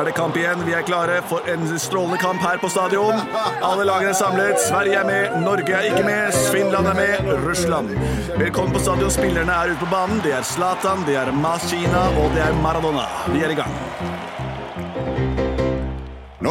er 0.00 0.04
det 0.08 0.14
kamp 0.16 0.36
igjen. 0.36 0.62
Vi 0.66 0.74
er 0.76 0.84
klare 0.86 1.18
for 1.28 1.48
en 1.50 1.66
strålende 1.78 2.18
kamp 2.22 2.42
her 2.44 2.60
på 2.62 2.70
stadion. 2.72 3.20
Alle 3.62 3.86
lagene 3.88 4.12
er 4.12 4.18
samlet. 4.18 4.60
Sverige 4.62 5.00
er 5.00 5.08
med, 5.08 5.36
Norge 5.44 5.74
er 5.76 5.88
ikke 5.90 6.04
med, 6.06 6.32
Finland 6.52 6.88
er 6.92 6.98
med, 6.98 7.32
Russland. 7.46 7.92
Velkommen 8.38 8.74
på 8.76 8.82
stadion. 8.84 9.10
Spillerne 9.10 9.52
er 9.52 9.74
ute 9.74 9.84
på 9.84 9.90
banen. 9.92 10.22
Det 10.24 10.34
er 10.36 10.46
Zlatan, 10.46 11.06
det 11.08 11.18
er 11.20 11.32
Masina 11.32 12.08
og 12.22 12.32
det 12.36 12.44
er 12.46 12.58
Maradona. 12.62 13.08
Vi 13.34 13.44
er 13.44 13.56
i 13.56 13.60
gang. 13.62 14.51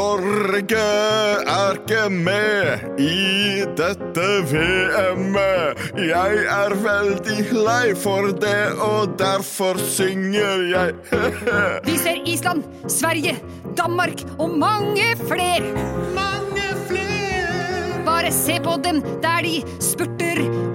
Norge 0.00 0.80
er 0.80 1.74
ikke 1.76 2.04
med 2.08 3.00
i 3.04 3.64
dette 3.76 4.28
VM-et. 4.48 5.82
Jeg 6.00 6.38
er 6.54 6.74
veldig 6.86 7.36
lei 7.66 7.90
for 8.00 8.30
det, 8.44 8.62
og 8.80 9.12
derfor 9.20 9.80
synger 9.84 10.64
jeg. 10.70 10.96
Vi 11.88 11.98
ser 12.00 12.24
Island, 12.24 12.64
Sverige, 12.88 13.36
Danmark 13.76 14.24
og 14.38 14.56
mange 14.64 15.12
fler. 15.26 15.68
Mange 16.16 16.72
fler. 16.88 18.00
Bare 18.08 18.32
se 18.32 18.56
på 18.64 18.80
dem 18.84 19.04
der 19.20 19.44
de 19.44 19.56
spurter 19.84 20.69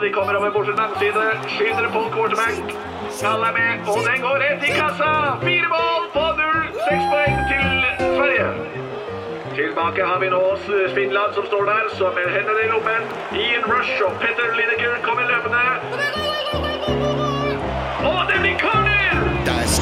Og 0.00 0.06
de 0.06 0.12
kommer 0.12 0.34
over 0.34 0.46
andre 0.46 0.98
side. 0.98 1.22
Skyter 1.48 1.88
på 1.92 2.00
quarterback. 2.14 2.56
Alle 3.30 3.46
er 3.46 3.54
med, 3.58 3.88
og 3.92 4.00
den 4.08 4.20
går 4.24 4.36
rett 4.44 4.62
i 4.68 4.72
kassa. 4.80 5.10
Fire 5.42 5.68
mål 5.76 6.04
på 6.14 6.22
null. 6.38 6.62
Seks 6.86 7.04
poeng 7.12 7.36
til 7.50 7.66
Sverige. 8.16 8.48
Tilbake 9.56 10.06
har 10.10 10.18
vi 10.22 10.28
nå 10.34 10.42
Finland 10.94 11.34
som 11.34 11.44
står 11.50 11.64
der, 11.72 11.84
som 11.98 12.14
med 12.18 12.32
hendene 12.36 12.62
i 12.64 12.70
lommen. 12.72 13.02
Ian 13.42 13.64
Rush 13.72 14.04
og 14.06 14.12
Petter 14.22 14.48
Lineker 14.58 14.94
kommer 15.06 15.24
løpende. 15.32 15.64
Og 18.10 18.20
det 18.30 18.40
blir 18.40 18.56
corner! 18.64 18.89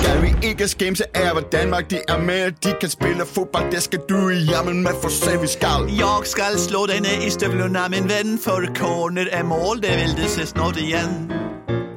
Skal 0.03 0.23
vi 0.23 0.49
ikke 0.49 0.69
skimse 0.69 1.05
af, 1.17 1.37
at 1.37 1.53
Danmark 1.53 1.91
de 1.91 1.99
er 2.09 2.19
med. 2.19 2.53
De 2.65 2.75
kan 2.81 2.89
spille 2.89 3.27
fodbold, 3.27 3.73
det 3.73 3.83
skal 3.83 4.01
du 4.09 4.29
jammen 4.29 4.83
med 4.83 4.91
for 5.03 5.09
se 5.09 5.41
vi 5.41 5.47
skal. 5.47 5.81
Jeg 5.99 6.21
skal 6.25 6.59
slå 6.59 6.87
deg 6.87 7.01
ned 7.01 7.27
i 7.27 7.31
støvlene, 7.31 7.89
min 7.91 8.09
venn, 8.09 8.39
for 8.45 8.63
corner 8.75 9.27
er 9.33 9.43
mål, 9.43 9.77
det 9.83 9.91
vil 10.01 10.25
du 10.25 10.29
se 10.29 10.47
snart 10.47 10.77
igjen. 10.77 11.33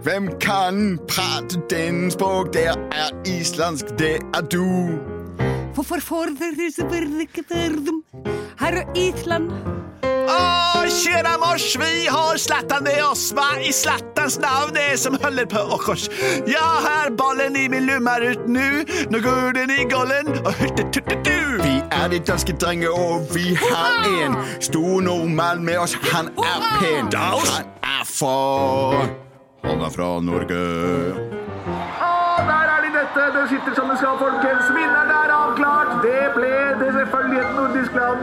Hvem 0.03 0.29
kan 0.41 0.99
prate 1.07 1.61
den 1.69 2.11
språk? 2.11 2.53
Det 2.53 2.65
er 2.65 3.09
islandsk, 3.25 3.85
det 3.99 4.15
er 4.33 4.41
du. 4.41 4.65
Hvorfor 5.73 5.99
får 6.01 6.25
dere 6.39 6.71
så 6.75 6.83
ikke 7.21 7.43
dem? 7.85 8.03
Her 8.59 8.81
er 8.81 8.85
Island. 8.95 9.51
Åh, 10.31 10.87
tjena 10.87 11.37
mors, 11.37 11.75
vi 11.75 12.07
har 12.07 12.37
Zlatan 12.37 12.83
med 12.83 13.03
oss, 13.05 13.31
va? 13.35 13.47
I 13.61 13.73
Zlatans 13.73 14.39
navn 14.39 14.73
det 14.73 14.97
som 14.99 15.17
holder 15.23 15.45
på 15.51 15.63
å 15.75 15.79
kors. 15.81 16.07
Ja, 16.47 16.67
her 16.85 17.11
ballen 17.19 17.57
i 17.59 17.67
min 17.69 17.85
lummer 17.89 18.23
ut 18.31 18.47
nu, 18.47 18.83
nå 19.11 19.21
går 19.23 19.57
den 19.59 19.73
i 19.75 19.83
gollen, 19.91 20.31
og 20.45 20.53
hurtetututu. 20.61 21.35
Vi 21.63 21.75
er 21.91 22.07
de 22.13 22.21
danske 22.31 22.55
drenger, 22.61 22.95
og 22.95 23.27
vi 23.35 23.55
har 23.59 24.07
en 24.23 24.39
stor 24.59 25.01
nordmann 25.01 25.65
med 25.67 25.83
oss. 25.83 25.97
Han 26.13 26.31
er 26.37 26.65
pen. 26.79 27.11
Han 27.11 27.69
er 27.83 28.07
for 28.07 29.05
Han 29.63 29.81
er 29.81 29.89
fra 29.93 30.19
Norge. 30.19 31.40
Dette. 33.15 33.39
Det 33.39 33.49
sitter 33.49 33.75
som 33.75 33.89
det 33.89 33.97
skal, 33.97 34.17
folkens. 34.19 34.69
Vinneren 34.75 35.11
er 35.11 35.33
avklart. 35.35 35.91
Det 36.03 36.23
ble 36.35 36.53
det 36.79 36.89
selvfølgelig 36.95 37.39
et 37.41 37.53
nordisk 37.55 37.93
land. 37.95 38.19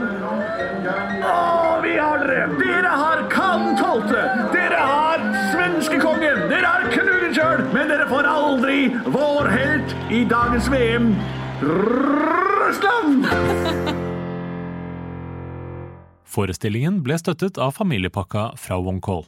Og 1.29 1.83
vi 1.85 1.95
har 1.99 2.25
dere. 2.25 2.49
Dere 2.61 2.93
har 3.03 3.25
Kan 3.33 3.77
Tolte. 3.77 4.25
Dere 4.55 4.81
har 4.81 5.25
svenskekongen. 5.53 6.45
Dere 6.51 6.67
har 6.67 6.89
Knut 6.93 7.37
sjøl. 7.37 7.65
Men 7.75 7.89
dere 7.93 8.09
får 8.09 8.29
aldri 8.29 8.79
vår 9.07 9.51
helt 9.53 9.97
i 10.11 10.25
dagens 10.29 10.71
VM. 10.73 11.15
Russland! 11.63 13.27
Forestillingen 16.29 17.01
ble 17.03 17.17
støttet 17.19 17.59
av 17.59 17.75
familiepakka 17.75 18.53
fra 18.61 18.79
Wonkoll. 18.79 19.27